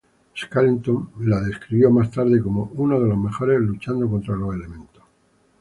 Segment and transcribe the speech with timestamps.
[0.33, 5.03] Shackleton le describió más tarde como "uno de los mejores luchando contra los elementos".